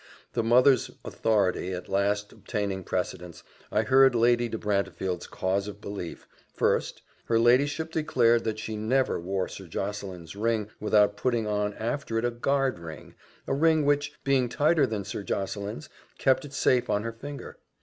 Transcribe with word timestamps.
The 0.33 0.41
mother's 0.41 0.89
authority 1.05 1.73
at 1.73 1.87
last 1.87 2.31
obtaining 2.31 2.83
precedency, 2.83 3.43
I 3.71 3.83
heard 3.83 4.15
Lady 4.15 4.49
de 4.49 4.57
Brantefield's 4.57 5.27
cause 5.27 5.67
of 5.67 5.79
belief, 5.79 6.27
first: 6.51 7.03
her 7.25 7.37
ladyship 7.37 7.91
declared 7.91 8.43
that 8.45 8.57
she 8.57 8.75
never 8.75 9.19
wore 9.19 9.47
Sir 9.47 9.65
Josseline's 9.67 10.35
ring 10.35 10.71
without 10.79 11.17
putting 11.17 11.45
on 11.45 11.75
after 11.75 12.17
it 12.17 12.25
a 12.25 12.31
guard 12.31 12.79
ring, 12.79 13.13
a 13.45 13.53
ring 13.53 13.85
which, 13.85 14.11
being 14.23 14.49
tighter 14.49 14.87
than 14.87 15.05
Sir 15.05 15.21
Josseline's, 15.21 15.87
kept 16.17 16.45
it 16.45 16.53
safe 16.53 16.89
on 16.89 17.03
her 17.03 17.13
finger. 17.13 17.59